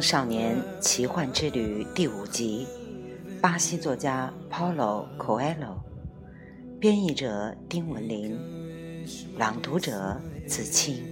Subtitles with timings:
[0.00, 2.66] 少年奇幻之旅》第五集，
[3.40, 5.78] 巴西作家 Paulo Coelho，
[6.78, 8.38] 编译者丁文林，
[9.36, 11.02] 朗读者子清。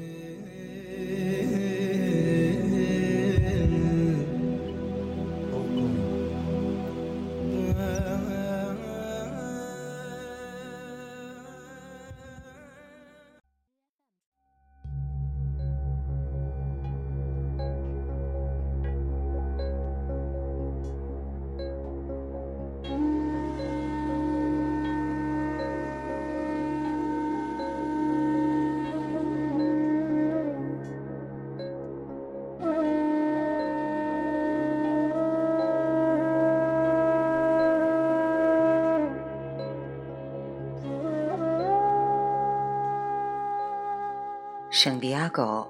[44.87, 45.69] 圣地亚哥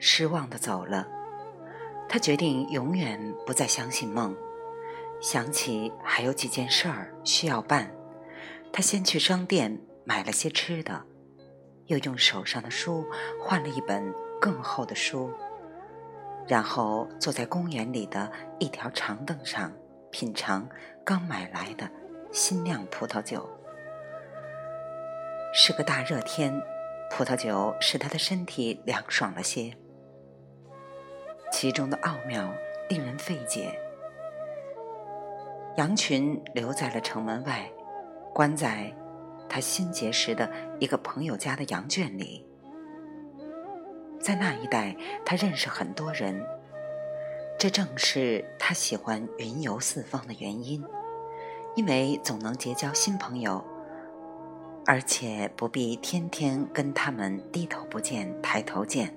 [0.00, 1.06] 失望的走了，
[2.08, 4.36] 他决定永远不再相信梦。
[5.20, 7.88] 想起还有几件事儿需要办，
[8.72, 11.00] 他先去商店买了些吃的，
[11.86, 13.06] 又用手上的书
[13.40, 15.30] 换了一本更厚的书，
[16.48, 18.28] 然后坐在公园里的
[18.58, 19.72] 一条长凳上
[20.10, 20.68] 品尝
[21.04, 21.88] 刚买来的
[22.32, 23.48] 新酿葡萄酒。
[25.54, 26.60] 是个大热天。
[27.10, 29.74] 葡萄酒使他的身体凉爽了些，
[31.50, 32.52] 其中的奥妙
[32.90, 33.78] 令人费解。
[35.76, 37.70] 羊群留在了城门外，
[38.34, 38.92] 关在
[39.48, 42.46] 他新结识的一个朋友家的羊圈里。
[44.20, 46.44] 在那一带，他认识很多人，
[47.58, 50.84] 这正是他喜欢云游四方的原因，
[51.76, 53.64] 因为总能结交新朋友。
[54.86, 59.12] 而且不必天天跟他们低头不见抬头见。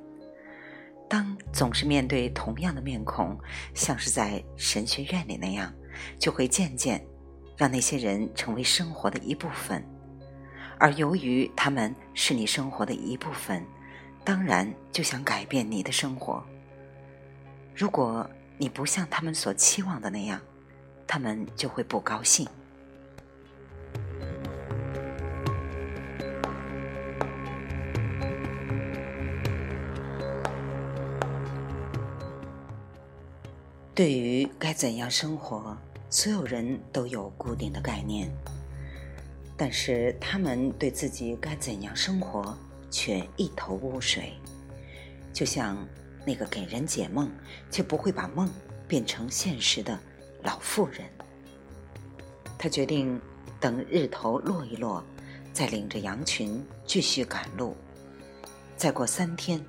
[1.07, 3.37] 当总是面对同样的面孔，
[3.73, 5.71] 像是在神学院里那样，
[6.17, 7.03] 就会渐渐
[7.55, 9.83] 让那些人成为生活的一部分。
[10.79, 13.63] 而由于他们是你生活的一部分，
[14.23, 16.43] 当然就想改变你的生活。
[17.75, 20.39] 如果你不像他们所期望的那样，
[21.05, 22.47] 他们就会不高兴。
[33.99, 35.77] 对于该怎样生活，
[36.09, 38.31] 所有人都有固定的概念，
[39.57, 42.57] 但是他们对自己该怎样生活
[42.89, 44.31] 却一头雾水。
[45.33, 45.85] 就像
[46.25, 47.29] 那个给人解梦
[47.69, 48.49] 却不会把梦
[48.87, 49.99] 变成现实的
[50.43, 51.01] 老妇人。
[52.57, 53.19] 他决定
[53.59, 55.03] 等日头落一落，
[55.51, 57.75] 再领着羊群继续赶路。
[58.77, 59.61] 再过三天，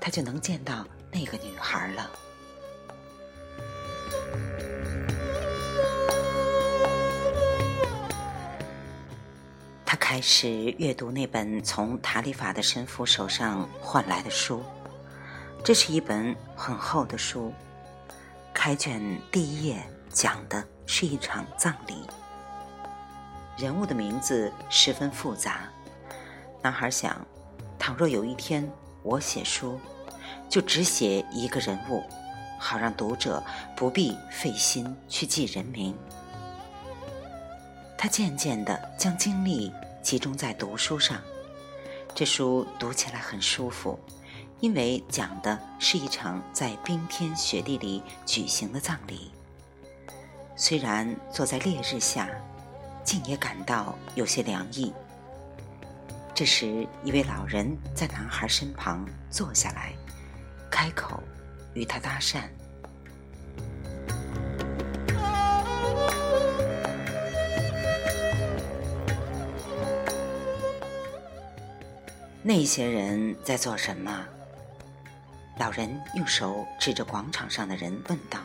[0.00, 2.10] 他就能见到那个女孩了。
[10.18, 14.64] 开始阅读那本从塔里法的神父手上换来的书，
[15.62, 17.52] 这是一本很厚的书。
[18.52, 19.80] 开卷第一页
[20.10, 22.04] 讲的是一场葬礼，
[23.56, 25.68] 人物的名字十分复杂。
[26.62, 27.16] 男孩想，
[27.78, 28.68] 倘若有一天
[29.04, 29.78] 我写书，
[30.48, 32.02] 就只写一个人物，
[32.58, 33.40] 好让读者
[33.76, 35.96] 不必费心去记人名。
[37.96, 39.72] 他渐渐地将精力。
[40.02, 41.20] 集中在读书上，
[42.14, 43.98] 这书读起来很舒服，
[44.60, 49.30] 因为讲的是一场在冰天雪地里举行的葬礼。
[50.56, 52.28] 虽然坐在烈日下，
[53.04, 54.92] 竟也感到有些凉意。
[56.34, 59.92] 这时，一位老人在男孩身旁坐下来，
[60.70, 61.22] 开口
[61.74, 62.42] 与他搭讪。
[72.48, 74.24] 那些人在做什么？
[75.58, 78.40] 老人用手指着广场上的人问道。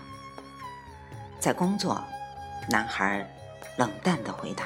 [1.39, 2.03] 在工作，
[2.69, 3.25] 男孩
[3.77, 4.65] 冷淡的回答，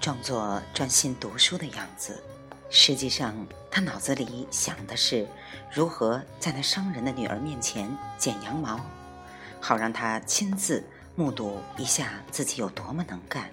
[0.00, 2.22] 装作专心读书的样子。
[2.70, 3.34] 实际上，
[3.68, 5.26] 他脑子里想的是
[5.68, 8.78] 如何在那商人的女儿面前剪羊毛，
[9.60, 10.84] 好让他亲自
[11.16, 13.50] 目睹一下自己有多么能干。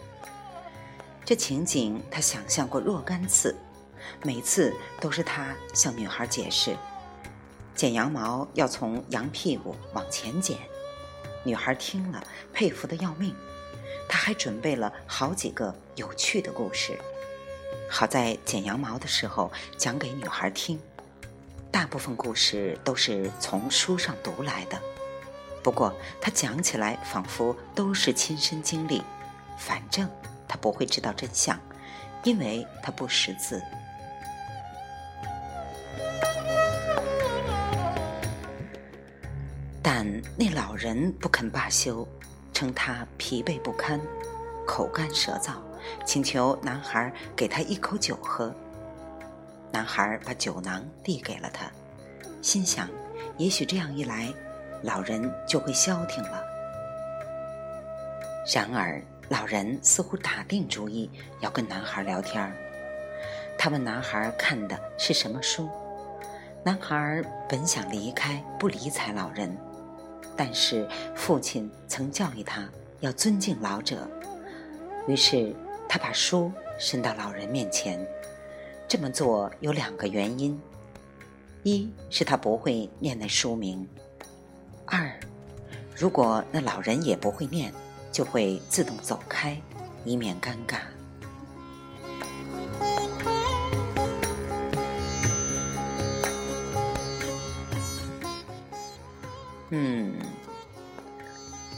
[1.26, 3.56] 这情景他想象过若干次。
[4.24, 6.76] 每次都是他向女孩解释，
[7.76, 10.58] 剪羊毛要从羊屁股往前剪。
[11.44, 12.24] 女孩听了，
[12.54, 13.36] 佩服的要命。
[14.08, 16.98] 他还准备了好几个有趣的故事，
[17.90, 20.80] 好在剪羊毛的时候讲给女孩听。
[21.72, 24.82] 大部分故事都是从书上读来的，
[25.62, 29.04] 不过他讲起来仿佛都是亲身经历。
[29.56, 30.10] 反正
[30.48, 31.60] 他不会知道真相，
[32.24, 33.62] 因为他不识字。
[40.02, 40.08] 但
[40.38, 42.08] 那老人不肯罢休，
[42.54, 44.00] 称他疲惫不堪，
[44.66, 45.56] 口干舌燥，
[46.06, 48.56] 请求男孩给他一口酒喝。
[49.74, 51.70] 男孩把酒囊递给了他，
[52.42, 52.88] 心想，
[53.36, 54.34] 也许这样一来，
[54.84, 56.42] 老人就会消停了。
[58.56, 61.12] 然而，老人似乎打定主意
[61.42, 62.50] 要跟男孩聊天。
[63.58, 65.70] 他问男孩看的是什么书。
[66.64, 69.58] 男孩本想离开，不理睬老人，
[70.40, 72.66] 但是父亲曾教育他
[73.02, 74.10] 要尊敬老者，
[75.06, 75.54] 于是
[75.86, 76.50] 他把书
[76.80, 78.00] 伸到老人面前。
[78.88, 80.58] 这么做有两个原因：
[81.64, 83.86] 一是他不会念那书名；
[84.86, 85.12] 二，
[85.94, 87.74] 如果那老人也不会念。
[88.12, 89.56] 就会自动走开，
[90.04, 90.80] 以免尴尬。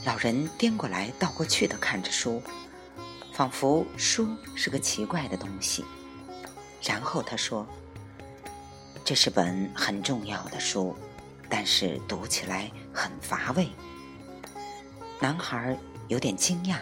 [0.04, 2.42] 老人颠过来倒过去的看着书，
[3.32, 5.84] 仿佛书是个奇怪的东西。
[6.82, 7.66] 然后他说
[9.04, 10.96] ：“这是本很重要的书，
[11.48, 13.68] 但是读起来很乏味。”
[15.20, 15.78] 男孩。
[16.08, 16.76] 有点惊讶，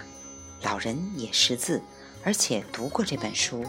[0.62, 1.81] 老人也识字，
[2.25, 3.64] 而且读过这本书。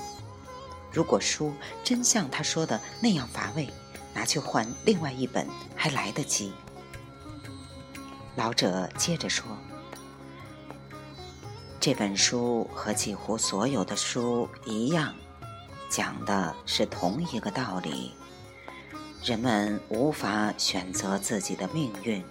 [0.91, 1.53] 如果书
[1.83, 3.67] 真像他说的那样乏味，
[4.11, 5.45] 拿去换另外一本
[5.75, 6.51] 还来得及。
[8.35, 9.45] 老者接着说
[11.79, 15.13] ：“这本书和几乎所有的书一样，
[15.89, 18.13] 讲的是同一个道理。
[19.23, 22.23] 人们无法选择自己的命运。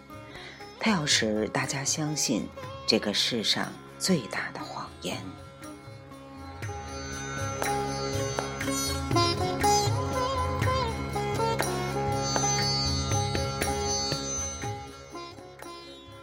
[0.79, 2.49] 他要使大家相信。”
[2.87, 5.17] 这个世上最大的谎言。《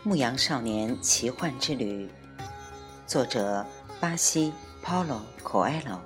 [0.09, 2.05] 《牧羊少年奇幻之旅》，
[3.05, 3.65] 作者
[3.99, 5.99] 巴西 Paulo Coelho，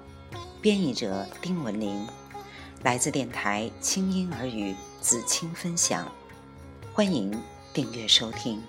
[0.59, 2.07] 编译者丁文林，
[2.81, 6.12] 来自电台轻音耳语子青分享，
[6.95, 7.31] 欢迎
[7.75, 8.59] 订阅收听。